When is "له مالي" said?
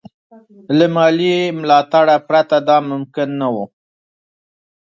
0.77-1.35